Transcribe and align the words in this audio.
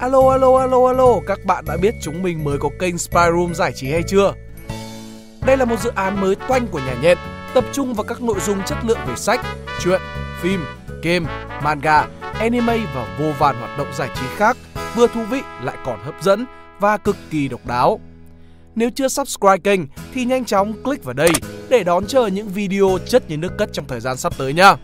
Alo 0.00 0.30
alo 0.30 0.56
alo 0.58 0.86
alo, 0.86 1.20
các 1.26 1.44
bạn 1.44 1.64
đã 1.66 1.76
biết 1.76 1.94
chúng 2.02 2.22
mình 2.22 2.44
mới 2.44 2.58
có 2.58 2.68
kênh 2.78 2.98
Spy 2.98 3.20
Room 3.36 3.54
giải 3.54 3.72
trí 3.74 3.90
hay 3.92 4.02
chưa? 4.02 4.32
Đây 5.46 5.56
là 5.56 5.64
một 5.64 5.76
dự 5.80 5.90
án 5.94 6.20
mới 6.20 6.34
toanh 6.48 6.66
của 6.66 6.78
nhà 6.78 6.96
nhện, 7.02 7.18
tập 7.54 7.64
trung 7.72 7.94
vào 7.94 8.04
các 8.04 8.22
nội 8.22 8.40
dung 8.40 8.58
chất 8.66 8.78
lượng 8.84 8.98
về 9.08 9.16
sách, 9.16 9.40
truyện, 9.80 10.00
phim, 10.40 10.64
game, 11.02 11.26
manga, 11.62 12.06
anime 12.20 12.78
và 12.94 13.16
vô 13.20 13.32
vàn 13.38 13.56
hoạt 13.56 13.78
động 13.78 13.86
giải 13.94 14.08
trí 14.14 14.26
khác, 14.36 14.56
vừa 14.94 15.06
thú 15.06 15.20
vị 15.30 15.40
lại 15.62 15.76
còn 15.84 15.98
hấp 16.04 16.14
dẫn 16.22 16.46
và 16.80 16.96
cực 16.96 17.16
kỳ 17.30 17.48
độc 17.48 17.66
đáo. 17.66 18.00
Nếu 18.74 18.90
chưa 18.94 19.08
subscribe 19.08 19.58
kênh 19.58 19.80
thì 20.14 20.24
nhanh 20.24 20.44
chóng 20.44 20.82
click 20.82 21.04
vào 21.04 21.14
đây 21.14 21.30
để 21.68 21.84
đón 21.84 22.06
chờ 22.06 22.26
những 22.26 22.48
video 22.48 22.98
chất 23.06 23.30
như 23.30 23.36
nước 23.36 23.52
cất 23.58 23.72
trong 23.72 23.86
thời 23.88 24.00
gian 24.00 24.16
sắp 24.16 24.32
tới 24.38 24.52
nhé. 24.52 24.74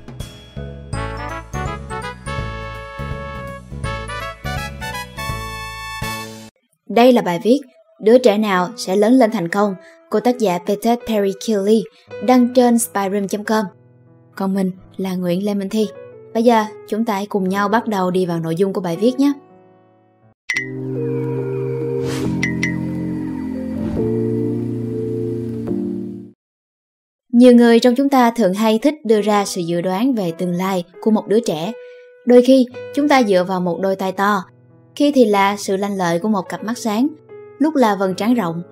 Đây 6.94 7.12
là 7.12 7.22
bài 7.22 7.40
viết 7.42 7.60
Đứa 8.02 8.18
trẻ 8.18 8.38
nào 8.38 8.68
sẽ 8.76 8.96
lớn 8.96 9.12
lên 9.12 9.30
thành 9.30 9.48
công 9.48 9.74
của 10.10 10.20
tác 10.20 10.38
giả 10.38 10.58
Peter 10.58 10.98
Perry 11.08 11.32
Kelly 11.46 11.82
đăng 12.26 12.54
trên 12.54 12.78
spyroom.com. 12.78 13.64
Còn 14.36 14.54
mình 14.54 14.70
là 14.96 15.14
Nguyễn 15.14 15.44
Lê 15.44 15.54
Minh 15.54 15.68
Thi. 15.68 15.88
Bây 16.34 16.42
giờ 16.42 16.64
chúng 16.88 17.04
ta 17.04 17.14
hãy 17.14 17.26
cùng 17.26 17.48
nhau 17.48 17.68
bắt 17.68 17.86
đầu 17.86 18.10
đi 18.10 18.26
vào 18.26 18.40
nội 18.40 18.56
dung 18.56 18.72
của 18.72 18.80
bài 18.80 18.96
viết 18.96 19.12
nhé. 19.18 19.32
Nhiều 27.32 27.52
người 27.52 27.80
trong 27.80 27.94
chúng 27.94 28.08
ta 28.08 28.30
thường 28.30 28.54
hay 28.54 28.78
thích 28.78 28.94
đưa 29.04 29.20
ra 29.20 29.44
sự 29.44 29.60
dự 29.60 29.80
đoán 29.80 30.14
về 30.14 30.32
tương 30.38 30.52
lai 30.52 30.84
của 31.00 31.10
một 31.10 31.28
đứa 31.28 31.40
trẻ. 31.40 31.72
Đôi 32.26 32.42
khi, 32.42 32.66
chúng 32.94 33.08
ta 33.08 33.22
dựa 33.22 33.44
vào 33.44 33.60
một 33.60 33.78
đôi 33.82 33.96
tay 33.96 34.12
to, 34.12 34.44
khi 34.96 35.12
thì 35.14 35.24
là 35.24 35.56
sự 35.56 35.76
lanh 35.76 35.96
lợi 35.96 36.18
của 36.18 36.28
một 36.28 36.48
cặp 36.48 36.64
mắt 36.64 36.78
sáng, 36.78 37.08
lúc 37.58 37.76
là 37.76 37.94
vầng 37.94 38.14
trán 38.14 38.34
rộng. 38.34 38.62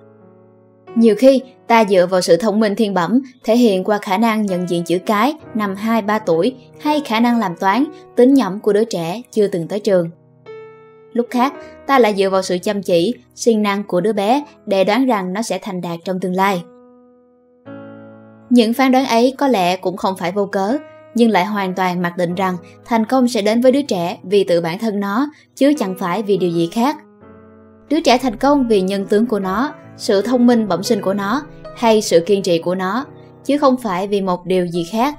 Nhiều 0.95 1.15
khi, 1.17 1.41
ta 1.67 1.85
dựa 1.85 2.07
vào 2.07 2.21
sự 2.21 2.37
thông 2.37 2.59
minh 2.59 2.75
thiên 2.75 2.93
bẩm 2.93 3.21
thể 3.43 3.57
hiện 3.57 3.83
qua 3.83 3.97
khả 3.97 4.17
năng 4.17 4.45
nhận 4.45 4.69
diện 4.69 4.83
chữ 4.83 4.97
cái 5.05 5.33
năm 5.53 5.75
2-3 5.75 6.19
tuổi 6.25 6.55
hay 6.79 7.01
khả 7.05 7.19
năng 7.19 7.39
làm 7.39 7.55
toán, 7.55 7.85
tính 8.15 8.33
nhẩm 8.33 8.59
của 8.59 8.73
đứa 8.73 8.83
trẻ 8.83 9.21
chưa 9.31 9.47
từng 9.47 9.67
tới 9.67 9.79
trường. 9.79 10.09
Lúc 11.13 11.27
khác, 11.29 11.53
ta 11.87 11.99
lại 11.99 12.15
dựa 12.17 12.29
vào 12.29 12.41
sự 12.41 12.57
chăm 12.57 12.81
chỉ, 12.81 13.13
siêng 13.35 13.61
năng 13.61 13.83
của 13.83 14.01
đứa 14.01 14.13
bé 14.13 14.43
để 14.65 14.83
đoán 14.83 15.05
rằng 15.05 15.33
nó 15.33 15.41
sẽ 15.41 15.59
thành 15.61 15.81
đạt 15.81 15.99
trong 16.05 16.19
tương 16.19 16.35
lai. 16.35 16.63
Những 18.49 18.73
phán 18.73 18.91
đoán 18.91 19.05
ấy 19.05 19.33
có 19.37 19.47
lẽ 19.47 19.77
cũng 19.77 19.97
không 19.97 20.17
phải 20.17 20.31
vô 20.31 20.45
cớ, 20.45 20.77
nhưng 21.15 21.29
lại 21.29 21.45
hoàn 21.45 21.75
toàn 21.75 22.01
mặc 22.01 22.17
định 22.17 22.35
rằng 22.35 22.57
thành 22.85 23.05
công 23.05 23.27
sẽ 23.27 23.41
đến 23.41 23.61
với 23.61 23.71
đứa 23.71 23.81
trẻ 23.81 24.17
vì 24.23 24.43
tự 24.43 24.61
bản 24.61 24.79
thân 24.79 24.99
nó, 24.99 25.31
chứ 25.55 25.73
chẳng 25.77 25.95
phải 25.99 26.23
vì 26.23 26.37
điều 26.37 26.51
gì 26.51 26.69
khác. 26.71 26.97
Đứa 27.89 28.01
trẻ 28.01 28.17
thành 28.17 28.37
công 28.37 28.67
vì 28.67 28.81
nhân 28.81 29.05
tướng 29.05 29.25
của 29.25 29.39
nó, 29.39 29.73
sự 29.97 30.21
thông 30.21 30.47
minh 30.47 30.67
bẩm 30.67 30.83
sinh 30.83 31.01
của 31.01 31.13
nó 31.13 31.41
hay 31.75 32.01
sự 32.01 32.23
kiên 32.25 32.43
trì 32.43 32.59
của 32.59 32.75
nó, 32.75 33.05
chứ 33.45 33.57
không 33.57 33.77
phải 33.77 34.07
vì 34.07 34.21
một 34.21 34.45
điều 34.45 34.67
gì 34.67 34.83
khác. 34.91 35.15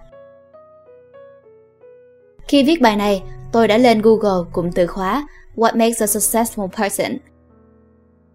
Khi 2.49 2.65
viết 2.65 2.81
bài 2.81 2.97
này, 2.97 3.23
tôi 3.53 3.69
đã 3.69 3.79
lên 3.79 4.03
Google 4.03 4.51
cụm 4.53 4.71
từ 4.71 4.87
khóa 4.87 5.29
What 5.57 5.79
makes 5.79 6.03
a 6.03 6.07
successful 6.07 6.69
person? 6.69 7.19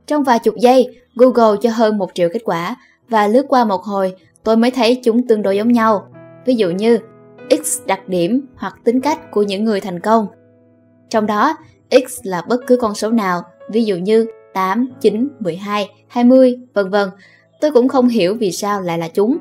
Trong 0.08 0.24
vài 0.24 0.40
chục 0.40 0.56
giây, 0.56 1.02
Google 1.16 1.58
cho 1.62 1.70
hơn 1.70 1.98
một 1.98 2.10
triệu 2.14 2.30
kết 2.34 2.42
quả 2.46 2.76
và 3.10 3.28
lướt 3.28 3.46
qua 3.50 3.66
một 3.66 3.84
hồi, 3.84 4.16
tôi 4.44 4.58
mới 4.58 4.72
thấy 4.72 5.02
chúng 5.04 5.28
tương 5.28 5.42
đối 5.42 5.58
giống 5.58 5.72
nhau. 5.72 6.08
Ví 6.46 6.56
dụ 6.56 6.70
như 6.70 7.00
X 7.50 7.80
đặc 7.86 8.10
điểm 8.10 8.46
hoặc 8.56 8.76
tính 8.84 9.02
cách 9.02 9.32
của 9.32 9.44
những 9.44 9.64
người 9.64 9.82
thành 9.82 10.00
công. 10.00 10.28
Trong 11.10 11.26
đó, 11.26 11.58
X 11.92 12.20
là 12.24 12.42
bất 12.42 12.58
cứ 12.68 12.78
con 12.78 12.96
số 12.96 13.12
nào, 13.12 13.42
ví 13.70 13.86
dụ 13.86 13.96
như 13.96 14.28
8, 14.54 14.90
9, 15.02 15.28
12, 15.40 15.90
20, 16.08 16.60
vân 16.74 16.90
vân. 16.90 17.10
Tôi 17.62 17.72
cũng 17.72 17.88
không 17.88 18.08
hiểu 18.08 18.36
vì 18.40 18.52
sao 18.52 18.82
lại 18.82 18.98
là 18.98 19.08
chúng. 19.08 19.38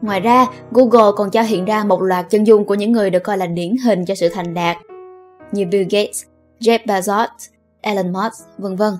Ngoài 0.00 0.20
ra, 0.20 0.46
Google 0.70 1.12
còn 1.16 1.30
cho 1.30 1.42
hiện 1.42 1.64
ra 1.64 1.84
một 1.84 2.02
loạt 2.02 2.30
chân 2.30 2.46
dung 2.46 2.64
của 2.64 2.74
những 2.74 2.92
người 2.92 3.10
được 3.10 3.22
coi 3.22 3.38
là 3.38 3.46
điển 3.46 3.76
hình 3.84 4.04
cho 4.04 4.14
sự 4.14 4.28
thành 4.28 4.54
đạt, 4.54 4.76
như 5.52 5.66
Bill 5.66 5.84
Gates, 5.90 6.24
Jeff 6.60 6.78
Bezos, 6.86 7.26
Elon 7.80 8.12
Musk, 8.12 8.58
vân 8.58 8.76
vân. 8.76 8.94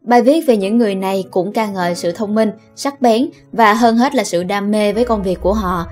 Bài 0.00 0.22
viết 0.22 0.40
về 0.46 0.56
những 0.56 0.78
người 0.78 0.94
này 0.94 1.24
cũng 1.30 1.52
ca 1.52 1.66
ngợi 1.66 1.94
sự 1.94 2.12
thông 2.12 2.34
minh, 2.34 2.50
sắc 2.76 3.00
bén 3.00 3.30
và 3.52 3.74
hơn 3.74 3.96
hết 3.96 4.14
là 4.14 4.24
sự 4.24 4.42
đam 4.42 4.70
mê 4.70 4.92
với 4.92 5.04
công 5.04 5.22
việc 5.22 5.38
của 5.40 5.52
họ. 5.52 5.86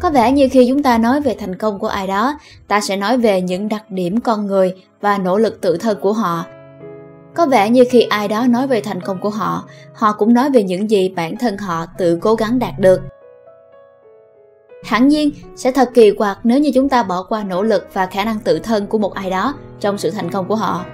Có 0.00 0.10
vẻ 0.10 0.32
như 0.32 0.48
khi 0.50 0.66
chúng 0.68 0.82
ta 0.82 0.98
nói 0.98 1.20
về 1.20 1.36
thành 1.38 1.56
công 1.56 1.78
của 1.78 1.86
ai 1.86 2.06
đó, 2.06 2.38
ta 2.68 2.80
sẽ 2.80 2.96
nói 2.96 3.18
về 3.18 3.40
những 3.40 3.68
đặc 3.68 3.90
điểm 3.90 4.20
con 4.20 4.46
người 4.46 4.74
và 5.00 5.18
nỗ 5.18 5.38
lực 5.38 5.60
tự 5.60 5.76
thân 5.76 5.98
của 6.00 6.12
họ. 6.12 6.44
Có 7.34 7.46
vẻ 7.46 7.70
như 7.70 7.84
khi 7.90 8.00
ai 8.00 8.28
đó 8.28 8.46
nói 8.48 8.66
về 8.66 8.80
thành 8.80 9.00
công 9.00 9.20
của 9.20 9.30
họ, 9.30 9.64
họ 9.94 10.12
cũng 10.12 10.34
nói 10.34 10.50
về 10.50 10.62
những 10.62 10.90
gì 10.90 11.08
bản 11.08 11.36
thân 11.36 11.58
họ 11.58 11.86
tự 11.98 12.18
cố 12.20 12.34
gắng 12.34 12.58
đạt 12.58 12.78
được. 12.78 13.00
Hẳn 14.84 15.08
nhiên, 15.08 15.30
sẽ 15.56 15.72
thật 15.72 15.90
kỳ 15.94 16.10
quặc 16.10 16.38
nếu 16.44 16.58
như 16.58 16.70
chúng 16.74 16.88
ta 16.88 17.02
bỏ 17.02 17.22
qua 17.22 17.44
nỗ 17.44 17.62
lực 17.62 17.88
và 17.92 18.06
khả 18.06 18.24
năng 18.24 18.38
tự 18.38 18.58
thân 18.58 18.86
của 18.86 18.98
một 18.98 19.14
ai 19.14 19.30
đó 19.30 19.54
trong 19.80 19.98
sự 19.98 20.10
thành 20.10 20.30
công 20.30 20.48
của 20.48 20.56
họ. 20.56 20.84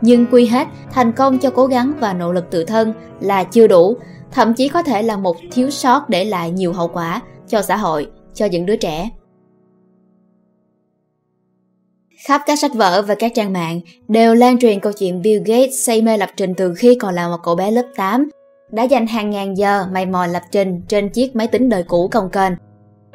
Nhưng 0.00 0.26
quy 0.26 0.46
hết, 0.46 0.68
thành 0.92 1.12
công 1.12 1.38
cho 1.38 1.50
cố 1.50 1.66
gắng 1.66 1.92
và 2.00 2.12
nỗ 2.12 2.32
lực 2.32 2.50
tự 2.50 2.64
thân 2.64 2.92
là 3.20 3.44
chưa 3.44 3.66
đủ, 3.66 3.96
thậm 4.32 4.54
chí 4.54 4.68
có 4.68 4.82
thể 4.82 5.02
là 5.02 5.16
một 5.16 5.36
thiếu 5.52 5.70
sót 5.70 6.08
để 6.08 6.24
lại 6.24 6.50
nhiều 6.50 6.72
hậu 6.72 6.88
quả 6.88 7.20
cho 7.54 7.62
xã 7.62 7.76
hội, 7.76 8.06
cho 8.34 8.46
những 8.46 8.66
đứa 8.66 8.76
trẻ. 8.76 9.10
Khắp 12.26 12.42
các 12.46 12.58
sách 12.58 12.74
vở 12.74 13.02
và 13.02 13.14
các 13.14 13.32
trang 13.34 13.52
mạng 13.52 13.80
đều 14.08 14.34
lan 14.34 14.58
truyền 14.58 14.80
câu 14.80 14.92
chuyện 14.92 15.22
Bill 15.22 15.42
Gates 15.46 15.86
say 15.86 16.02
mê 16.02 16.16
lập 16.16 16.30
trình 16.36 16.54
từ 16.54 16.74
khi 16.74 16.94
còn 16.94 17.14
là 17.14 17.28
một 17.28 17.36
cậu 17.42 17.54
bé 17.54 17.70
lớp 17.70 17.86
8, 17.96 18.28
đã 18.70 18.82
dành 18.82 19.06
hàng 19.06 19.30
ngàn 19.30 19.56
giờ 19.56 19.86
mày 19.92 20.06
mò 20.06 20.26
lập 20.26 20.42
trình 20.50 20.80
trên 20.88 21.08
chiếc 21.08 21.36
máy 21.36 21.46
tính 21.46 21.68
đời 21.68 21.82
cũ 21.82 22.08
công 22.08 22.30
kênh. 22.30 22.52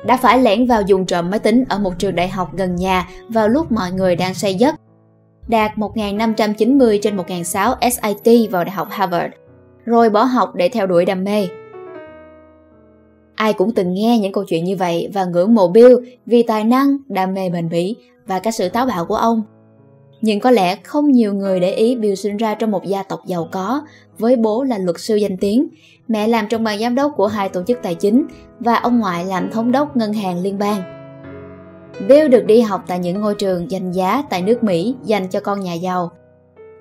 Đã 0.06 0.18
phải 0.18 0.40
lẻn 0.40 0.68
vào 0.68 0.82
dùng 0.82 1.06
trộm 1.06 1.30
máy 1.30 1.40
tính 1.40 1.64
ở 1.70 1.80
một 1.80 1.94
trường 2.00 2.16
đại 2.16 2.28
học 2.28 2.50
gần 2.56 2.76
nhà 2.76 3.10
vào 3.30 3.50
lúc 3.50 3.72
mọi 3.72 3.92
người 3.92 4.16
đang 4.16 4.34
say 4.34 4.56
giấc 4.56 4.76
đạt 5.48 5.72
1.590 5.76 7.00
trên 7.02 7.18
1.600 7.18 7.90
SAT 7.90 8.52
vào 8.52 8.64
Đại 8.64 8.72
học 8.72 8.88
Harvard, 8.92 9.34
rồi 9.86 10.10
bỏ 10.10 10.24
học 10.24 10.56
để 10.56 10.70
theo 10.70 10.88
đuổi 10.88 11.06
đam 11.06 11.24
mê. 11.24 11.48
Ai 13.40 13.54
cũng 13.54 13.72
từng 13.72 13.94
nghe 13.94 14.20
những 14.20 14.32
câu 14.32 14.44
chuyện 14.44 14.64
như 14.64 14.76
vậy 14.76 15.10
và 15.14 15.26
ngưỡng 15.26 15.56
mộ 15.56 15.68
Bill 15.68 15.96
vì 16.26 16.44
tài 16.44 16.64
năng, 16.64 16.98
đam 17.08 17.34
mê 17.34 17.50
bền 17.50 17.70
bỉ 17.70 17.96
và 18.28 18.40
các 18.40 18.56
sự 18.56 18.70
táo 18.70 18.86
bạo 18.86 19.06
của 19.06 19.16
ông. 19.16 19.44
Nhưng 20.22 20.40
có 20.40 20.52
lẽ 20.52 20.76
không 20.84 21.12
nhiều 21.12 21.34
người 21.34 21.60
để 21.60 21.74
ý 21.74 21.96
Bill 21.96 22.16
sinh 22.16 22.38
ra 22.38 22.54
trong 22.54 22.72
một 22.72 22.86
gia 22.86 23.04
tộc 23.04 23.22
giàu 23.26 23.50
có, 23.52 23.82
với 24.18 24.36
bố 24.36 24.64
là 24.64 24.78
luật 24.78 25.00
sư 25.00 25.16
danh 25.16 25.38
tiếng, 25.38 25.68
mẹ 26.08 26.28
làm 26.28 26.48
trong 26.50 26.64
ban 26.64 26.80
giám 26.80 26.96
đốc 26.96 27.12
của 27.18 27.28
hai 27.28 27.50
tổ 27.50 27.64
chức 27.64 27.80
tài 27.84 27.96
chính 27.96 28.26
và 28.60 28.76
ông 28.76 29.00
ngoại 29.00 29.26
làm 29.26 29.52
thống 29.52 29.72
đốc 29.72 29.98
ngân 29.98 30.14
hàng 30.14 30.42
liên 30.42 30.58
bang. 30.58 30.82
Bill 32.08 32.28
được 32.28 32.46
đi 32.46 32.62
học 32.62 32.84
tại 32.88 33.00
những 33.00 33.22
ngôi 33.22 33.36
trường 33.36 33.72
danh 33.72 33.92
giá 33.92 34.24
tại 34.30 34.42
nước 34.42 34.64
Mỹ 34.64 34.96
dành 35.04 35.30
cho 35.30 35.40
con 35.40 35.60
nhà 35.60 35.74
giàu. 35.74 36.12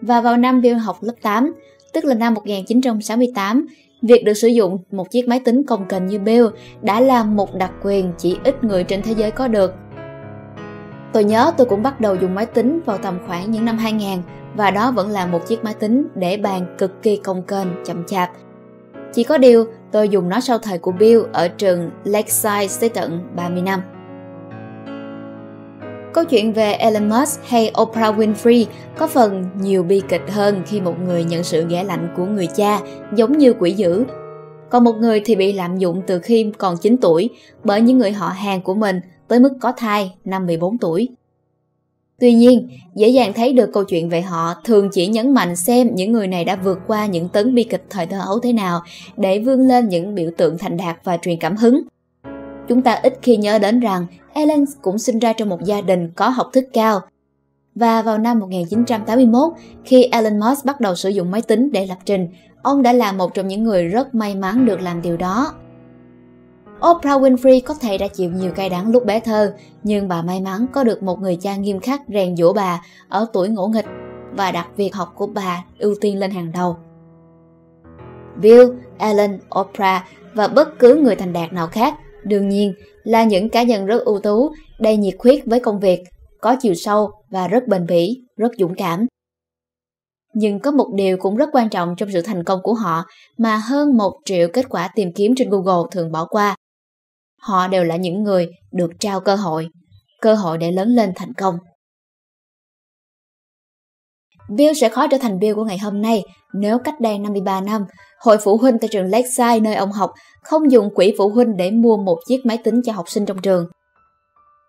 Và 0.00 0.20
vào 0.20 0.36
năm 0.36 0.60
Bill 0.60 0.76
học 0.76 0.96
lớp 1.00 1.14
8, 1.22 1.54
tức 1.92 2.04
là 2.04 2.14
năm 2.14 2.34
1968, 2.34 3.66
việc 4.02 4.24
được 4.24 4.34
sử 4.34 4.48
dụng 4.48 4.78
một 4.90 5.10
chiếc 5.10 5.28
máy 5.28 5.40
tính 5.44 5.62
công 5.66 5.84
cành 5.88 6.06
như 6.06 6.18
Bill 6.18 6.46
đã 6.82 7.00
là 7.00 7.24
một 7.24 7.54
đặc 7.54 7.72
quyền 7.82 8.12
chỉ 8.18 8.36
ít 8.44 8.64
người 8.64 8.84
trên 8.84 9.02
thế 9.02 9.12
giới 9.12 9.30
có 9.30 9.48
được. 9.48 9.74
Tôi 11.12 11.24
nhớ 11.24 11.52
tôi 11.56 11.66
cũng 11.66 11.82
bắt 11.82 12.00
đầu 12.00 12.14
dùng 12.14 12.34
máy 12.34 12.46
tính 12.46 12.80
vào 12.86 12.98
tầm 12.98 13.18
khoảng 13.26 13.50
những 13.50 13.64
năm 13.64 13.78
2000 13.78 14.18
và 14.54 14.70
đó 14.70 14.90
vẫn 14.90 15.08
là 15.08 15.26
một 15.26 15.46
chiếc 15.46 15.64
máy 15.64 15.74
tính 15.74 16.06
để 16.14 16.36
bàn 16.36 16.74
cực 16.78 17.02
kỳ 17.02 17.16
công 17.16 17.42
kênh, 17.42 17.68
chậm 17.84 18.04
chạp. 18.06 18.30
Chỉ 19.12 19.24
có 19.24 19.38
điều 19.38 19.64
tôi 19.92 20.08
dùng 20.08 20.28
nó 20.28 20.40
sau 20.40 20.58
thời 20.58 20.78
của 20.78 20.92
Bill 20.92 21.22
ở 21.32 21.48
trường 21.48 21.90
Lakeside 22.04 22.68
tới 22.80 22.88
tận 22.88 23.20
30 23.36 23.62
năm. 23.62 23.80
Câu 26.12 26.24
chuyện 26.24 26.52
về 26.52 26.72
Elon 26.72 27.08
Musk 27.08 27.40
hay 27.44 27.72
Oprah 27.82 28.18
Winfrey 28.18 28.64
có 28.98 29.06
phần 29.06 29.44
nhiều 29.60 29.82
bi 29.82 30.02
kịch 30.08 30.22
hơn 30.28 30.62
khi 30.66 30.80
một 30.80 30.94
người 31.06 31.24
nhận 31.24 31.44
sự 31.44 31.66
ghẻ 31.68 31.84
lạnh 31.84 32.08
của 32.16 32.24
người 32.24 32.46
cha 32.46 32.80
giống 33.14 33.38
như 33.38 33.54
quỷ 33.58 33.72
dữ. 33.72 34.04
Còn 34.70 34.84
một 34.84 34.92
người 34.92 35.20
thì 35.24 35.36
bị 35.36 35.52
lạm 35.52 35.78
dụng 35.78 36.02
từ 36.06 36.18
khi 36.18 36.52
còn 36.58 36.76
9 36.76 36.96
tuổi 36.96 37.30
bởi 37.64 37.80
những 37.80 37.98
người 37.98 38.12
họ 38.12 38.28
hàng 38.28 38.62
của 38.62 38.74
mình 38.74 39.00
tới 39.28 39.40
mức 39.40 39.52
có 39.60 39.72
thai 39.76 40.14
năm 40.24 40.46
14 40.46 40.78
tuổi. 40.78 41.08
Tuy 42.20 42.34
nhiên, 42.34 42.68
dễ 42.94 43.08
dàng 43.08 43.32
thấy 43.32 43.52
được 43.52 43.70
câu 43.72 43.84
chuyện 43.84 44.08
về 44.08 44.22
họ 44.22 44.54
thường 44.64 44.88
chỉ 44.92 45.06
nhấn 45.06 45.34
mạnh 45.34 45.56
xem 45.56 45.88
những 45.94 46.12
người 46.12 46.26
này 46.26 46.44
đã 46.44 46.56
vượt 46.56 46.78
qua 46.86 47.06
những 47.06 47.28
tấn 47.28 47.54
bi 47.54 47.64
kịch 47.64 47.84
thời 47.90 48.06
thơ 48.06 48.20
ấu 48.26 48.38
thế 48.38 48.52
nào 48.52 48.80
để 49.16 49.38
vươn 49.38 49.60
lên 49.60 49.88
những 49.88 50.14
biểu 50.14 50.30
tượng 50.36 50.58
thành 50.58 50.76
đạt 50.76 50.96
và 51.04 51.16
truyền 51.22 51.38
cảm 51.38 51.56
hứng. 51.56 51.80
Chúng 52.68 52.82
ta 52.82 52.92
ít 52.92 53.18
khi 53.22 53.36
nhớ 53.36 53.58
đến 53.58 53.80
rằng 53.80 54.06
Ellen 54.32 54.64
cũng 54.82 54.98
sinh 54.98 55.18
ra 55.18 55.32
trong 55.32 55.48
một 55.48 55.64
gia 55.64 55.80
đình 55.80 56.10
có 56.16 56.28
học 56.28 56.50
thức 56.52 56.64
cao. 56.72 57.00
Và 57.74 58.02
vào 58.02 58.18
năm 58.18 58.38
1981, 58.38 59.52
khi 59.84 60.02
Elon 60.04 60.40
Musk 60.40 60.64
bắt 60.64 60.80
đầu 60.80 60.94
sử 60.94 61.08
dụng 61.08 61.30
máy 61.30 61.42
tính 61.42 61.72
để 61.72 61.86
lập 61.86 61.98
trình, 62.04 62.28
ông 62.62 62.82
đã 62.82 62.92
là 62.92 63.12
một 63.12 63.34
trong 63.34 63.48
những 63.48 63.64
người 63.64 63.88
rất 63.88 64.14
may 64.14 64.34
mắn 64.34 64.66
được 64.66 64.80
làm 64.80 65.02
điều 65.02 65.16
đó. 65.16 65.52
Oprah 66.90 67.22
Winfrey 67.22 67.60
có 67.64 67.74
thể 67.74 67.98
đã 67.98 68.08
chịu 68.08 68.30
nhiều 68.30 68.52
cay 68.52 68.68
đắng 68.68 68.90
lúc 68.90 69.06
bé 69.06 69.20
thơ, 69.20 69.54
nhưng 69.82 70.08
bà 70.08 70.22
may 70.22 70.40
mắn 70.40 70.66
có 70.72 70.84
được 70.84 71.02
một 71.02 71.20
người 71.20 71.36
cha 71.36 71.56
nghiêm 71.56 71.80
khắc 71.80 72.02
rèn 72.08 72.36
dỗ 72.36 72.52
bà 72.52 72.82
ở 73.08 73.26
tuổi 73.32 73.48
ngỗ 73.48 73.66
nghịch 73.66 73.86
và 74.32 74.52
đặt 74.52 74.66
việc 74.76 74.94
học 74.94 75.12
của 75.14 75.26
bà 75.26 75.64
ưu 75.78 75.94
tiên 76.00 76.18
lên 76.18 76.30
hàng 76.30 76.52
đầu. 76.52 76.76
Bill, 78.42 78.70
Ellen, 78.98 79.38
Oprah 79.60 80.02
và 80.34 80.48
bất 80.48 80.78
cứ 80.78 80.94
người 80.94 81.16
thành 81.16 81.32
đạt 81.32 81.52
nào 81.52 81.66
khác 81.66 81.94
đương 82.24 82.48
nhiên 82.48 82.74
là 83.04 83.24
những 83.24 83.48
cá 83.48 83.62
nhân 83.62 83.86
rất 83.86 84.04
ưu 84.04 84.20
tú, 84.20 84.50
đầy 84.78 84.96
nhiệt 84.96 85.14
huyết 85.18 85.40
với 85.46 85.60
công 85.60 85.80
việc, 85.80 86.00
có 86.40 86.56
chiều 86.60 86.74
sâu 86.74 87.10
và 87.30 87.48
rất 87.48 87.68
bền 87.68 87.86
bỉ, 87.86 88.22
rất 88.36 88.52
dũng 88.58 88.74
cảm. 88.74 89.06
Nhưng 90.34 90.60
có 90.60 90.70
một 90.70 90.88
điều 90.94 91.16
cũng 91.16 91.36
rất 91.36 91.48
quan 91.52 91.68
trọng 91.68 91.94
trong 91.96 92.08
sự 92.12 92.22
thành 92.22 92.44
công 92.44 92.60
của 92.62 92.74
họ 92.74 93.04
mà 93.38 93.56
hơn 93.56 93.96
một 93.96 94.12
triệu 94.24 94.48
kết 94.52 94.68
quả 94.68 94.90
tìm 94.94 95.12
kiếm 95.12 95.34
trên 95.36 95.50
Google 95.50 95.88
thường 95.90 96.12
bỏ 96.12 96.24
qua. 96.24 96.56
Họ 97.40 97.68
đều 97.68 97.84
là 97.84 97.96
những 97.96 98.22
người 98.22 98.48
được 98.72 98.90
trao 99.00 99.20
cơ 99.20 99.34
hội, 99.34 99.68
cơ 100.20 100.34
hội 100.34 100.58
để 100.58 100.72
lớn 100.72 100.88
lên 100.88 101.12
thành 101.16 101.34
công. 101.34 101.54
Bill 104.48 104.72
sẽ 104.80 104.88
khó 104.88 105.06
trở 105.06 105.18
thành 105.18 105.38
Bill 105.38 105.54
của 105.54 105.64
ngày 105.64 105.78
hôm 105.78 106.02
nay 106.02 106.24
nếu 106.52 106.78
cách 106.78 107.00
đây 107.00 107.18
53 107.18 107.60
năm, 107.60 107.84
hội 108.20 108.38
phụ 108.44 108.56
huynh 108.56 108.78
tại 108.78 108.88
trường 108.92 109.10
Lakeside 109.10 109.60
nơi 109.60 109.74
ông 109.74 109.92
học 109.92 110.12
không 110.42 110.72
dùng 110.72 110.94
quỹ 110.94 111.14
phụ 111.18 111.28
huynh 111.28 111.56
để 111.56 111.70
mua 111.70 111.96
một 111.96 112.18
chiếc 112.26 112.46
máy 112.46 112.58
tính 112.64 112.80
cho 112.84 112.92
học 112.92 113.08
sinh 113.08 113.26
trong 113.26 113.38
trường. 113.42 113.66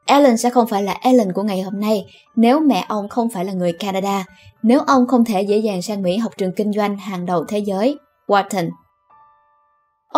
Ellen 0.05 0.37
sẽ 0.37 0.49
không 0.49 0.67
phải 0.67 0.83
là 0.83 0.97
Ellen 1.01 1.31
của 1.31 1.43
ngày 1.43 1.61
hôm 1.61 1.79
nay 1.79 2.05
nếu 2.35 2.59
mẹ 2.59 2.85
ông 2.87 3.09
không 3.09 3.29
phải 3.29 3.45
là 3.45 3.53
người 3.53 3.73
Canada, 3.73 4.25
nếu 4.63 4.79
ông 4.87 5.07
không 5.07 5.25
thể 5.25 5.41
dễ 5.41 5.57
dàng 5.57 5.81
sang 5.81 6.01
Mỹ 6.01 6.17
học 6.17 6.31
trường 6.37 6.51
kinh 6.55 6.73
doanh 6.73 6.97
hàng 6.97 7.25
đầu 7.25 7.45
thế 7.47 7.59
giới, 7.59 7.97
Wharton. 8.27 8.69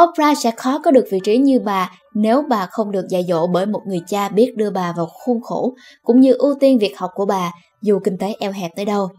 Oprah 0.01 0.37
sẽ 0.37 0.51
khó 0.51 0.79
có 0.79 0.91
được 0.91 1.05
vị 1.11 1.19
trí 1.23 1.37
như 1.37 1.59
bà 1.59 1.91
nếu 2.13 2.43
bà 2.49 2.65
không 2.65 2.91
được 2.91 3.05
dạy 3.09 3.25
dỗ 3.27 3.47
bởi 3.47 3.65
một 3.65 3.81
người 3.87 3.99
cha 4.07 4.29
biết 4.29 4.53
đưa 4.57 4.69
bà 4.69 4.93
vào 4.97 5.05
khuôn 5.05 5.41
khổ, 5.41 5.73
cũng 6.03 6.19
như 6.19 6.33
ưu 6.33 6.55
tiên 6.59 6.79
việc 6.79 6.97
học 6.97 7.11
của 7.13 7.25
bà, 7.25 7.51
dù 7.81 7.99
kinh 8.03 8.17
tế 8.17 8.35
eo 8.39 8.51
hẹp 8.51 8.71
tới 8.75 8.85
đâu. 8.85 9.09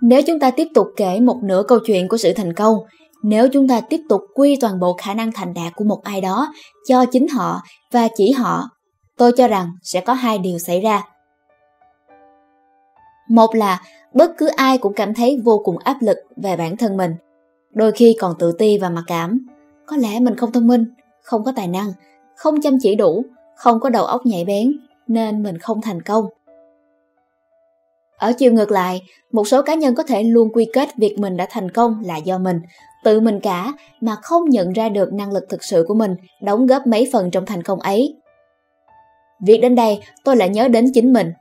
Nếu 0.00 0.22
chúng 0.26 0.38
ta 0.40 0.50
tiếp 0.50 0.68
tục 0.74 0.86
kể 0.96 1.20
một 1.20 1.36
nửa 1.42 1.62
câu 1.68 1.78
chuyện 1.86 2.08
của 2.08 2.16
sự 2.16 2.32
thành 2.32 2.52
công, 2.52 2.76
nếu 3.22 3.48
chúng 3.52 3.68
ta 3.68 3.80
tiếp 3.80 4.00
tục 4.08 4.20
quy 4.34 4.56
toàn 4.60 4.80
bộ 4.80 4.96
khả 5.02 5.14
năng 5.14 5.32
thành 5.32 5.54
đạt 5.54 5.72
của 5.76 5.84
một 5.84 6.02
ai 6.04 6.20
đó 6.20 6.52
cho 6.88 7.04
chính 7.04 7.28
họ 7.28 7.60
và 7.92 8.08
chỉ 8.16 8.30
họ, 8.30 8.70
tôi 9.16 9.32
cho 9.36 9.48
rằng 9.48 9.68
sẽ 9.82 10.00
có 10.00 10.12
hai 10.12 10.38
điều 10.38 10.58
xảy 10.58 10.80
ra. 10.80 11.02
Một 13.28 13.54
là 13.54 13.82
bất 14.14 14.30
cứ 14.38 14.46
ai 14.46 14.78
cũng 14.78 14.92
cảm 14.94 15.14
thấy 15.14 15.40
vô 15.44 15.62
cùng 15.64 15.78
áp 15.78 15.96
lực 16.00 16.18
về 16.36 16.56
bản 16.56 16.76
thân 16.76 16.96
mình, 16.96 17.14
đôi 17.72 17.92
khi 17.92 18.16
còn 18.20 18.34
tự 18.38 18.52
ti 18.52 18.78
và 18.78 18.90
mặc 18.90 19.04
cảm. 19.06 19.46
Có 19.86 19.96
lẽ 19.96 20.20
mình 20.20 20.36
không 20.36 20.52
thông 20.52 20.66
minh, 20.66 20.84
không 21.22 21.44
có 21.44 21.52
tài 21.56 21.68
năng, 21.68 21.92
không 22.36 22.60
chăm 22.60 22.78
chỉ 22.80 22.94
đủ, 22.94 23.24
không 23.56 23.80
có 23.80 23.88
đầu 23.90 24.04
óc 24.04 24.26
nhạy 24.26 24.44
bén, 24.44 24.72
nên 25.06 25.42
mình 25.42 25.58
không 25.58 25.80
thành 25.80 26.02
công. 26.02 26.24
Ở 28.20 28.32
chiều 28.32 28.52
ngược 28.52 28.70
lại, 28.70 29.02
một 29.32 29.48
số 29.48 29.62
cá 29.62 29.74
nhân 29.74 29.94
có 29.94 30.02
thể 30.02 30.22
luôn 30.22 30.48
quy 30.52 30.68
kết 30.72 30.88
việc 30.96 31.18
mình 31.18 31.36
đã 31.36 31.46
thành 31.50 31.70
công 31.70 32.02
là 32.04 32.16
do 32.16 32.38
mình, 32.38 32.60
tự 33.04 33.20
mình 33.20 33.40
cả 33.40 33.72
mà 34.00 34.14
không 34.22 34.48
nhận 34.48 34.72
ra 34.72 34.88
được 34.88 35.12
năng 35.12 35.32
lực 35.32 35.44
thực 35.48 35.64
sự 35.64 35.84
của 35.88 35.94
mình 35.94 36.14
đóng 36.42 36.66
góp 36.66 36.86
mấy 36.86 37.08
phần 37.12 37.30
trong 37.30 37.46
thành 37.46 37.62
công 37.62 37.80
ấy. 37.80 38.14
Việc 39.46 39.58
đến 39.58 39.74
đây, 39.74 40.00
tôi 40.24 40.36
lại 40.36 40.48
nhớ 40.48 40.68
đến 40.68 40.92
chính 40.94 41.12
mình. 41.12 41.32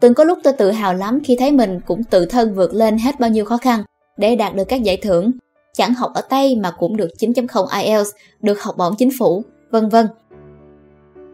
Từng 0.00 0.14
có 0.14 0.24
lúc 0.24 0.38
tôi 0.42 0.52
tự 0.52 0.70
hào 0.70 0.94
lắm 0.94 1.20
khi 1.24 1.36
thấy 1.38 1.52
mình 1.52 1.80
cũng 1.86 2.04
tự 2.04 2.26
thân 2.26 2.54
vượt 2.54 2.74
lên 2.74 2.98
hết 2.98 3.20
bao 3.20 3.30
nhiêu 3.30 3.44
khó 3.44 3.56
khăn 3.56 3.82
để 4.16 4.36
đạt 4.36 4.54
được 4.54 4.64
các 4.64 4.82
giải 4.82 4.96
thưởng, 4.96 5.30
chẳng 5.72 5.94
học 5.94 6.10
ở 6.14 6.20
tay 6.20 6.56
mà 6.56 6.70
cũng 6.70 6.96
được 6.96 7.08
9.0 7.18 7.82
IELTS, 7.82 8.10
được 8.40 8.62
học 8.62 8.74
bổng 8.78 8.94
chính 8.98 9.10
phủ, 9.18 9.42
vân 9.70 9.88
vân. 9.88 10.06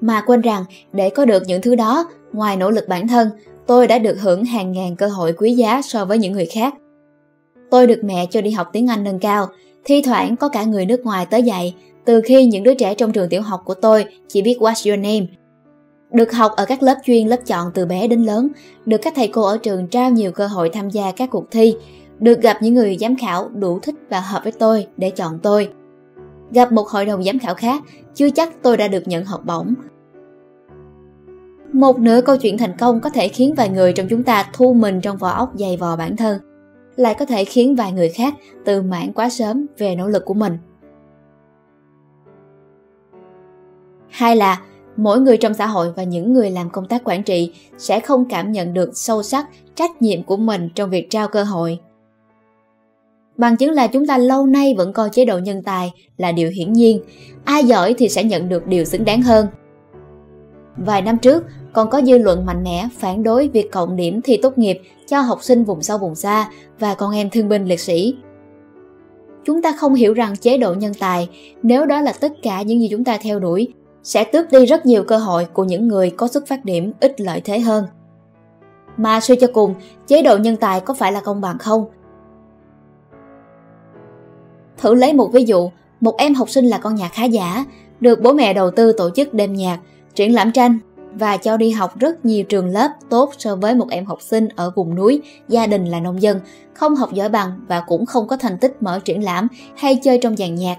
Mà 0.00 0.20
quên 0.26 0.40
rằng 0.40 0.64
để 0.93 1.11
có 1.11 1.25
được 1.25 1.43
những 1.46 1.62
thứ 1.62 1.75
đó, 1.75 2.08
ngoài 2.32 2.56
nỗ 2.56 2.70
lực 2.70 2.88
bản 2.88 3.08
thân, 3.08 3.31
tôi 3.68 3.86
đã 3.86 3.98
được 3.98 4.20
hưởng 4.20 4.44
hàng 4.44 4.72
ngàn 4.72 4.96
cơ 4.96 5.06
hội 5.06 5.32
quý 5.32 5.52
giá 5.52 5.82
so 5.82 6.04
với 6.04 6.18
những 6.18 6.32
người 6.32 6.46
khác. 6.46 6.74
Tôi 7.70 7.86
được 7.86 8.00
mẹ 8.04 8.26
cho 8.30 8.40
đi 8.40 8.50
học 8.50 8.68
tiếng 8.72 8.86
Anh 8.86 9.04
nâng 9.04 9.18
cao, 9.18 9.46
thi 9.84 10.02
thoảng 10.02 10.36
có 10.36 10.48
cả 10.48 10.64
người 10.64 10.86
nước 10.86 11.00
ngoài 11.04 11.26
tới 11.26 11.42
dạy, 11.42 11.74
từ 12.04 12.20
khi 12.24 12.46
những 12.46 12.62
đứa 12.62 12.74
trẻ 12.74 12.94
trong 12.94 13.12
trường 13.12 13.28
tiểu 13.28 13.42
học 13.42 13.62
của 13.64 13.74
tôi 13.74 14.04
chỉ 14.28 14.42
biết 14.42 14.56
What's 14.60 14.90
your 14.90 15.04
name. 15.04 15.26
Được 16.10 16.32
học 16.32 16.52
ở 16.56 16.64
các 16.64 16.82
lớp 16.82 16.94
chuyên 17.04 17.28
lớp 17.28 17.36
chọn 17.46 17.70
từ 17.74 17.86
bé 17.86 18.06
đến 18.06 18.22
lớn, 18.22 18.48
được 18.86 18.98
các 19.02 19.12
thầy 19.16 19.28
cô 19.28 19.42
ở 19.42 19.58
trường 19.58 19.86
trao 19.88 20.10
nhiều 20.10 20.32
cơ 20.32 20.46
hội 20.46 20.70
tham 20.72 20.90
gia 20.90 21.12
các 21.12 21.30
cuộc 21.30 21.50
thi, 21.50 21.74
được 22.18 22.42
gặp 22.42 22.58
những 22.62 22.74
người 22.74 22.96
giám 23.00 23.16
khảo 23.16 23.48
đủ 23.48 23.78
thích 23.82 23.94
và 24.10 24.20
hợp 24.20 24.40
với 24.42 24.52
tôi 24.52 24.86
để 24.96 25.10
chọn 25.10 25.38
tôi. 25.42 25.68
Gặp 26.50 26.72
một 26.72 26.88
hội 26.88 27.06
đồng 27.06 27.24
giám 27.24 27.38
khảo 27.38 27.54
khác, 27.54 27.82
chưa 28.14 28.30
chắc 28.30 28.62
tôi 28.62 28.76
đã 28.76 28.88
được 28.88 29.08
nhận 29.08 29.24
học 29.24 29.40
bổng, 29.46 29.74
một 31.72 31.98
nửa 31.98 32.20
câu 32.20 32.36
chuyện 32.36 32.58
thành 32.58 32.76
công 32.78 33.00
có 33.00 33.10
thể 33.10 33.28
khiến 33.28 33.54
vài 33.54 33.68
người 33.68 33.92
trong 33.92 34.06
chúng 34.10 34.22
ta 34.22 34.50
thu 34.52 34.72
mình 34.72 35.00
trong 35.00 35.16
vỏ 35.16 35.30
ốc 35.30 35.52
dày 35.54 35.76
vò 35.76 35.96
bản 35.96 36.16
thân, 36.16 36.40
lại 36.96 37.14
có 37.18 37.24
thể 37.24 37.44
khiến 37.44 37.76
vài 37.76 37.92
người 37.92 38.08
khác 38.08 38.34
tự 38.64 38.82
mãn 38.82 39.12
quá 39.12 39.28
sớm 39.28 39.66
về 39.78 39.94
nỗ 39.94 40.08
lực 40.08 40.24
của 40.24 40.34
mình. 40.34 40.58
Hai 44.08 44.36
là 44.36 44.60
mỗi 44.96 45.20
người 45.20 45.36
trong 45.36 45.54
xã 45.54 45.66
hội 45.66 45.92
và 45.96 46.02
những 46.02 46.32
người 46.32 46.50
làm 46.50 46.70
công 46.70 46.88
tác 46.88 47.04
quản 47.04 47.22
trị 47.22 47.52
sẽ 47.78 48.00
không 48.00 48.24
cảm 48.28 48.52
nhận 48.52 48.74
được 48.74 48.90
sâu 48.94 49.22
sắc 49.22 49.46
trách 49.74 50.02
nhiệm 50.02 50.22
của 50.22 50.36
mình 50.36 50.68
trong 50.74 50.90
việc 50.90 51.10
trao 51.10 51.28
cơ 51.28 51.44
hội. 51.44 51.78
Bằng 53.36 53.56
chứng 53.56 53.70
là 53.70 53.86
chúng 53.86 54.06
ta 54.06 54.18
lâu 54.18 54.46
nay 54.46 54.74
vẫn 54.78 54.92
coi 54.92 55.08
chế 55.12 55.24
độ 55.24 55.38
nhân 55.38 55.62
tài 55.62 55.92
là 56.16 56.32
điều 56.32 56.50
hiển 56.50 56.72
nhiên, 56.72 57.00
ai 57.44 57.64
giỏi 57.64 57.94
thì 57.98 58.08
sẽ 58.08 58.24
nhận 58.24 58.48
được 58.48 58.66
điều 58.66 58.84
xứng 58.84 59.04
đáng 59.04 59.22
hơn– 59.22 59.46
Vài 60.84 61.02
năm 61.02 61.19
trước, 61.19 61.44
còn 61.72 61.90
có 61.90 62.00
dư 62.02 62.19
luận 62.19 62.46
mạnh 62.46 62.64
mẽ 62.64 62.88
phản 62.98 63.22
đối 63.22 63.48
việc 63.48 63.72
cộng 63.72 63.96
điểm 63.96 64.20
thi 64.22 64.38
tốt 64.42 64.58
nghiệp 64.58 64.80
cho 65.06 65.20
học 65.20 65.42
sinh 65.42 65.64
vùng 65.64 65.82
sâu 65.82 65.98
vùng 65.98 66.14
xa 66.14 66.50
và 66.78 66.94
con 66.94 67.14
em 67.14 67.30
thương 67.30 67.48
binh 67.48 67.64
liệt 67.64 67.80
sĩ. 67.80 68.16
Chúng 69.44 69.62
ta 69.62 69.72
không 69.72 69.94
hiểu 69.94 70.14
rằng 70.14 70.36
chế 70.36 70.58
độ 70.58 70.75
nhân 70.75 70.92
tài, 71.00 71.28
nếu 71.62 71.86
đó 71.86 72.00
là 72.00 72.12
tất 72.20 72.32
cả 72.42 72.62
những 72.62 72.80
gì 72.80 72.88
chúng 72.90 73.04
ta 73.04 73.19
theo 73.22 73.38
đuổi, 73.38 73.72
sẽ 74.02 74.25
tước 74.25 74.50
đi 74.50 74.66
rất 74.66 74.86
nhiều 74.86 75.04
cơ 75.04 75.19
hội 75.19 75.44
của 75.52 75.64
những 75.64 75.88
người 75.88 76.10
có 76.10 76.28
xuất 76.28 76.46
phát 76.46 76.64
điểm 76.64 76.92
ít 77.00 77.20
lợi 77.20 77.40
thế 77.44 77.60
hơn. 77.60 77.84
Mà 78.96 79.20
suy 79.20 79.36
cho 79.36 79.46
cùng, 79.52 79.75
chế 80.06 80.22
độ 80.22 80.36
nhân 80.36 80.56
tài 80.56 80.80
có 80.80 80.94
phải 80.94 81.12
là 81.12 81.20
công 81.20 81.40
bằng 81.40 81.58
không? 81.58 81.84
Thử 84.76 84.94
lấy 84.94 85.12
một 85.12 85.32
ví 85.32 85.44
dụ, 85.44 85.70
một 86.00 86.16
em 86.19 86.34
học 86.34 86.50
sinh 86.50 86.66
là 86.66 86.78
con 86.78 86.94
nhà 86.94 87.08
khá 87.08 87.25
giả, 87.25 87.64
được 88.00 88.20
bố 88.20 88.32
mẹ 88.32 88.54
đầu 88.54 88.70
tư 88.70 88.92
tổ 88.92 89.10
chức 89.10 89.34
đêm 89.34 89.52
nhạc, 89.54 89.78
triển 90.18 90.34
lãm 90.34 90.52
tranh 90.52 90.78
và 91.14 91.36
cho 91.36 91.56
đi 91.56 91.70
học 91.70 91.98
rất 91.98 92.24
nhiều 92.24 92.44
trường 92.44 92.66
lớp 92.68 92.88
tốt 93.08 93.32
so 93.38 93.56
với 93.56 93.74
một 93.74 93.86
em 93.90 94.06
học 94.06 94.22
sinh 94.22 94.48
ở 94.56 94.70
vùng 94.76 94.94
núi, 94.94 95.22
gia 95.48 95.66
đình 95.66 95.84
là 95.84 96.00
nông 96.00 96.22
dân, 96.22 96.40
không 96.75 96.96
học 96.96 97.12
giỏi 97.12 97.28
bằng 97.28 97.50
và 97.68 97.80
cũng 97.80 98.06
không 98.06 98.28
có 98.28 98.37
thành 98.37 98.58
tích 98.58 98.76
mở 98.80 99.00
triển 99.04 99.25
lãm 99.25 99.48
hay 99.76 99.96
chơi 100.02 100.18
trong 100.22 100.37
dàn 100.37 100.54
nhạc. 100.54 100.76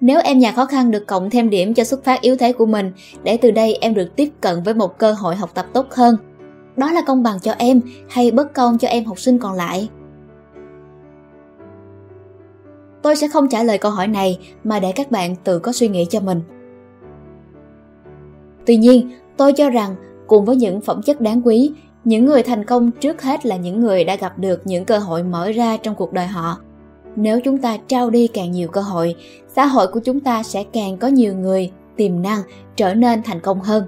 Nếu 0.00 0.20
em 0.24 0.38
nhà 0.38 0.52
khó 0.52 0.64
khăn 0.66 0.90
được 0.90 1.06
cộng 1.06 1.30
thêm 1.30 1.50
điểm 1.50 1.74
cho 1.74 1.84
xuất 1.84 2.04
phát 2.04 2.20
yếu 2.20 2.36
thế 2.36 2.52
của 2.52 2.66
mình, 2.66 2.92
để 3.22 3.36
từ 3.36 3.50
đây 3.50 3.78
em 3.80 3.94
được 3.94 4.16
tiếp 4.16 4.28
cận 4.40 4.62
với 4.62 4.74
một 4.74 4.98
cơ 4.98 5.12
hội 5.12 5.36
học 5.36 5.50
tập 5.54 5.66
tốt 5.72 5.86
hơn. 5.90 6.16
Đó 6.76 6.92
là 6.92 7.02
công 7.06 7.22
bằng 7.22 7.40
cho 7.40 7.54
em 7.58 7.80
hay 8.08 8.30
bất 8.30 8.54
công 8.54 8.78
cho 8.78 8.88
em 8.88 9.04
học 9.04 9.18
sinh 9.18 9.38
còn 9.38 9.52
lại? 9.52 9.88
Tôi 13.02 13.16
sẽ 13.16 13.28
không 13.28 13.48
trả 13.48 13.62
lời 13.62 13.78
câu 13.78 13.90
hỏi 13.90 14.06
này 14.06 14.38
mà 14.64 14.80
để 14.80 14.92
các 14.92 15.10
bạn 15.10 15.36
tự 15.44 15.58
có 15.58 15.72
suy 15.72 15.88
nghĩ 15.88 16.06
cho 16.10 16.20
mình. 16.20 16.40
Tuy 18.66 18.76
nhiên, 18.76 19.10
tôi 19.36 19.52
cho 19.52 19.70
rằng 19.70 19.94
cùng 20.26 20.44
với 20.44 20.56
những 20.56 20.80
phẩm 20.80 21.02
chất 21.02 21.20
đáng 21.20 21.46
quý, 21.46 21.70
những 22.04 22.26
người 22.26 22.42
thành 22.42 22.64
công 22.64 22.90
trước 22.90 23.22
hết 23.22 23.46
là 23.46 23.56
những 23.56 23.80
người 23.80 24.04
đã 24.04 24.16
gặp 24.16 24.38
được 24.38 24.62
những 24.64 24.84
cơ 24.84 24.98
hội 24.98 25.22
mở 25.22 25.52
ra 25.52 25.76
trong 25.76 25.94
cuộc 25.94 26.12
đời 26.12 26.26
họ. 26.26 26.58
Nếu 27.16 27.40
chúng 27.40 27.58
ta 27.58 27.76
trao 27.88 28.10
đi 28.10 28.26
càng 28.26 28.50
nhiều 28.50 28.68
cơ 28.68 28.80
hội, 28.80 29.14
xã 29.56 29.66
hội 29.66 29.86
của 29.86 30.00
chúng 30.00 30.20
ta 30.20 30.42
sẽ 30.42 30.64
càng 30.72 30.96
có 30.96 31.08
nhiều 31.08 31.34
người 31.34 31.70
tiềm 31.96 32.22
năng 32.22 32.40
trở 32.76 32.94
nên 32.94 33.22
thành 33.22 33.40
công 33.40 33.60
hơn. 33.60 33.84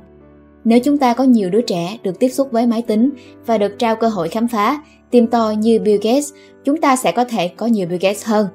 Nếu 0.64 0.80
chúng 0.80 0.98
ta 0.98 1.14
có 1.14 1.24
nhiều 1.24 1.50
đứa 1.50 1.60
trẻ 1.60 1.98
được 2.02 2.18
tiếp 2.18 2.28
xúc 2.28 2.48
với 2.52 2.66
máy 2.66 2.82
tính 2.82 3.10
và 3.46 3.58
được 3.58 3.78
trao 3.78 3.96
cơ 3.96 4.08
hội 4.08 4.28
khám 4.28 4.48
phá, 4.48 4.82
tìm 5.10 5.26
tòi 5.26 5.56
như 5.56 5.78
Bill 5.78 5.98
Gates, 6.02 6.32
chúng 6.64 6.80
ta 6.80 6.96
sẽ 6.96 7.12
có 7.12 7.24
thể 7.24 7.48
có 7.48 7.66
nhiều 7.66 7.86
Bill 7.86 8.02
Gates 8.02 8.26
hơn. 8.26 8.46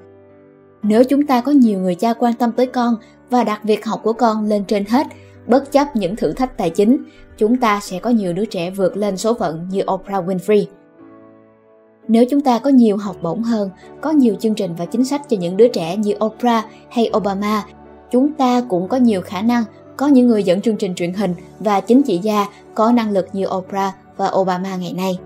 Nếu 0.83 1.03
chúng 1.03 1.27
ta 1.27 1.41
có 1.41 1.51
nhiều 1.51 1.79
người 1.79 1.95
cha 1.95 2.13
quan 2.13 2.33
tâm 2.33 2.51
tới 2.51 2.65
con 2.65 2.95
và 3.29 3.43
đặt 3.43 3.63
việc 3.63 3.85
học 3.85 3.99
của 4.03 4.13
con 4.13 4.45
lên 4.45 4.63
trên 4.65 4.85
hết, 4.85 5.07
Bất 5.47 5.71
chấp 5.71 5.95
những 5.95 6.15
thử 6.15 6.31
thách 6.31 6.57
tài 6.57 6.69
chính, 6.69 6.97
chúng 7.37 7.57
ta 7.57 7.79
sẽ 7.79 7.99
có 7.99 8.09
nhiều 8.09 8.33
đứa 8.33 8.45
trẻ 8.45 8.71
vượt 8.71 8.97
lên 8.97 9.17
số 9.17 9.33
phận 9.33 9.67
như 9.71 9.81
Oprah 9.93 10.25
Winfrey. 10.25 10.65
Nếu 12.07 12.25
chúng 12.29 12.41
ta 12.41 12.59
có 12.59 12.69
nhiều 12.69 12.97
học 12.97 13.15
bổng 13.21 13.43
hơn, 13.43 13.69
có 14.01 14.11
nhiều 14.11 14.35
chương 14.39 14.55
trình 14.55 14.75
và 14.77 14.85
chính 14.85 15.05
sách 15.05 15.21
cho 15.29 15.37
những 15.37 15.57
đứa 15.57 15.67
trẻ 15.67 15.97
như 15.97 16.13
Oprah 16.25 16.65
hay 16.89 17.11
Obama, 17.17 17.63
chúng 18.11 18.33
ta 18.33 18.61
cũng 18.69 18.87
có 18.87 18.97
nhiều 18.97 19.21
khả 19.21 19.41
năng 19.41 19.63
có 19.97 20.07
những 20.07 20.27
người 20.27 20.43
dẫn 20.43 20.61
chương 20.61 20.77
trình 20.77 20.95
truyền 20.95 21.13
hình 21.13 21.35
và 21.59 21.79
chính 21.79 22.03
trị 22.03 22.17
gia 22.17 22.47
có 22.75 22.91
năng 22.91 23.11
lực 23.11 23.27
như 23.33 23.45
Oprah 23.57 23.93
và 24.17 24.31
Obama 24.35 24.75
ngày 24.75 24.93
nay. 24.93 25.19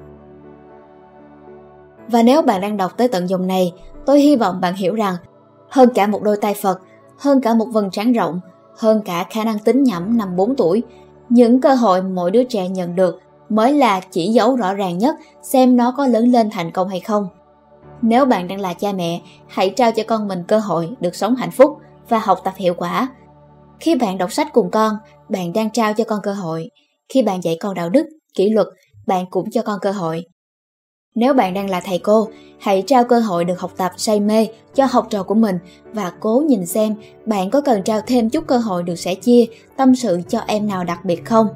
Và 2.07 2.24
nếu 2.24 2.41
bạn 2.41 2.62
đang 2.62 2.77
đọc 2.77 2.98
tới 2.98 3.07
tận 3.07 3.29
dòng 3.29 3.48
này, 3.48 3.74
tôi 4.05 4.19
hy 4.19 4.36
vọng 4.36 4.62
bạn 4.62 4.75
hiểu 4.75 4.95
rằng 4.95 5.15
hơn 5.69 5.89
cả 5.95 6.07
một 6.07 6.24
đôi 6.24 6.38
tay 6.38 6.53
Phật, 6.62 6.81
hơn 7.17 7.41
cả 7.41 7.53
một 7.53 7.65
vầng 7.65 7.89
trán 7.91 8.13
rộng, 8.13 8.39
hơn 8.77 9.01
cả 9.05 9.25
khả 9.29 9.44
năng 9.44 9.60
tính 9.60 9.84
nhẩm 9.84 10.17
năm 10.17 10.36
4 10.36 10.55
tuổi. 10.55 10.84
Những 11.29 11.62
cơ 11.62 11.74
hội 11.74 12.01
mỗi 12.01 12.32
đứa 12.32 12.44
trẻ 12.44 12.70
nhận 12.70 12.96
được 12.96 13.20
mới 13.50 13.74
là 13.74 14.00
chỉ 14.12 14.27
dấu 14.27 14.55
rõ 14.55 14.74
ràng 14.74 14.98
nhất 14.98 15.15
xem 15.41 15.77
nó 15.77 15.94
có 15.98 16.08
lớn 16.08 16.32
lên 16.32 16.50
thành 16.50 16.72
công 16.72 16.88
hay 16.88 17.00
không. 17.00 17.27
Nếu 18.01 18.25
bạn 18.25 18.48
đang 18.48 18.60
là 18.60 18.74
cha 18.74 18.91
mẹ, 18.91 19.22
hãy 19.48 19.70
trao 19.70 19.91
cho 19.91 20.03
con 20.08 20.27
mình 20.27 20.44
cơ 20.48 20.60
hội 20.60 20.89
được 21.00 21.15
sống 21.15 21.36
hạnh 21.36 21.51
phúc 21.51 21.77
và 22.10 22.20
học 22.20 22.39
tập 22.44 22.53
hiệu 22.58 22.74
quả. 22.74 23.08
Khi 23.79 23.96
bạn 23.96 24.17
đọc 24.17 24.34
sách 24.34 24.48
cùng 24.53 24.72
con, 24.72 24.96
bạn 25.29 25.53
đang 25.53 25.72
trao 25.72 25.94
cho 25.94 26.03
con 26.03 26.20
cơ 26.24 26.34
hội. 26.34 26.70
Khi 27.10 27.22
bạn 27.22 27.44
dạy 27.44 27.58
con 27.60 27.74
đạo 27.74 27.89
đức, 27.89 28.05
kỷ 28.34 28.50
luật, 28.50 28.67
bạn 29.08 29.25
cũng 29.29 29.51
cho 29.51 29.62
con 29.62 29.79
cơ 29.82 29.91
hội. 29.91 30.25
Nếu 31.15 31.34
bạn 31.34 31.53
đang 31.53 31.69
là 31.69 31.81
thầy 31.86 31.98
cô, 31.98 32.27
hãy 32.60 32.84
trao 32.88 33.03
cơ 33.03 33.19
hội 33.19 33.45
được 33.45 33.60
học 33.60 33.72
tập 33.77 33.91
say 33.98 34.19
mê 34.19 34.48
cho 34.74 34.86
học 34.86 35.07
trò 35.10 35.24
của 35.24 35.36
mình 35.36 35.60
và 35.93 36.12
cố 36.19 36.43
nhìn 36.48 36.65
xem 36.65 36.95
bạn 37.25 37.50
có 37.50 37.62
cần 37.62 37.84
trao 37.84 38.01
thêm 38.07 38.29
chút 38.29 38.48
cơ 38.48 38.57
hội 38.57 38.84
được 38.84 38.95
sẻ 38.95 39.15
chia, 39.15 39.45
tâm 39.77 39.95
sự 39.95 40.22
cho 40.27 40.39
em 40.48 40.67
nào 40.67 40.84
đặc 40.84 41.05
biệt 41.05 41.25
không. 41.25 41.48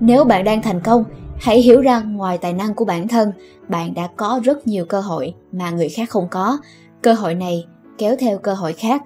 Nếu 0.00 0.24
bạn 0.24 0.44
đang 0.44 0.62
thành 0.62 0.80
công, 0.80 1.04
hãy 1.36 1.60
hiểu 1.60 1.80
rằng 1.80 2.16
ngoài 2.16 2.38
tài 2.38 2.52
năng 2.52 2.74
của 2.74 2.84
bản 2.84 3.08
thân, 3.08 3.32
bạn 3.68 3.94
đã 3.94 4.08
có 4.16 4.40
rất 4.44 4.66
nhiều 4.66 4.84
cơ 4.84 5.00
hội 5.00 5.34
mà 5.52 5.70
người 5.70 5.88
khác 5.88 6.10
không 6.10 6.28
có. 6.30 6.58
Cơ 7.02 7.12
hội 7.12 7.34
này 7.34 7.66
kéo 7.98 8.16
theo 8.18 8.38
cơ 8.38 8.54
hội 8.54 8.72
khác. 8.72 9.02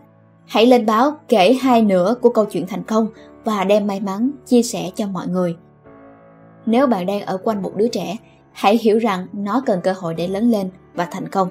Hãy 0.47 0.67
lên 0.67 0.87
báo 0.87 1.13
kể 1.29 1.53
hai 1.53 1.83
nửa 1.83 2.15
của 2.23 2.31
câu 2.31 2.45
chuyện 2.45 2.67
thành 2.67 2.83
công 2.83 3.07
và 3.45 3.65
đem 3.65 3.87
may 3.87 4.01
mắn 4.01 4.31
chia 4.47 4.63
sẻ 4.63 4.91
cho 4.95 5.07
mọi 5.07 5.27
người. 5.27 5.57
Nếu 6.67 6.87
bạn 6.87 7.07
đang 7.07 7.21
ở 7.21 7.37
quanh 7.37 7.63
một 7.63 7.73
đứa 7.77 7.89
trẻ, 7.89 8.17
hãy 8.59 8.79
hiểu 8.83 8.99
rằng 8.99 9.27
nó 9.33 9.63
cần 9.67 9.81
cơ 9.81 9.95
hội 9.99 10.15
để 10.15 10.29
lớn 10.29 10.51
lên 10.51 10.71
và 10.95 11.05
thành 11.05 11.29
công. 11.29 11.49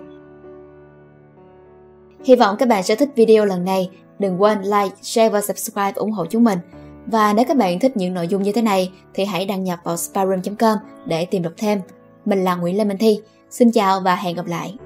Hy 2.25 2.35
vọng 2.35 2.55
các 2.59 2.69
bạn 2.69 2.83
sẽ 2.83 2.95
thích 2.95 3.09
video 3.15 3.45
lần 3.45 3.65
này. 3.65 3.89
Đừng 4.19 4.41
quên 4.41 4.61
like, 4.61 4.95
share 5.01 5.29
và 5.29 5.41
subscribe 5.41 5.91
ủng 5.95 6.11
hộ 6.11 6.25
chúng 6.25 6.43
mình. 6.43 6.59
Và 7.05 7.33
nếu 7.33 7.45
các 7.47 7.57
bạn 7.57 7.79
thích 7.79 7.97
những 7.97 8.13
nội 8.13 8.27
dung 8.27 8.43
như 8.43 8.51
thế 8.51 8.61
này 8.61 8.91
thì 9.13 9.25
hãy 9.25 9.45
đăng 9.45 9.63
nhập 9.63 9.79
vào 9.83 9.97
spyroom.com 9.97 10.77
để 11.05 11.25
tìm 11.25 11.43
đọc 11.43 11.53
thêm. 11.57 11.81
Mình 12.25 12.43
là 12.43 12.55
Nguyễn 12.55 12.77
Lê 12.77 12.83
Minh 12.83 12.97
Thi. 12.97 13.19
Xin 13.49 13.71
chào 13.71 13.99
và 13.99 14.15
hẹn 14.15 14.35
gặp 14.35 14.45
lại. 14.45 14.77